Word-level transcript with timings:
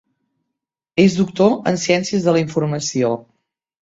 És 1.03 1.17
doctor 1.19 1.53
en 1.73 1.77
Ciències 1.85 2.27
de 2.29 2.35
la 2.39 2.43
Informació. 2.47 3.13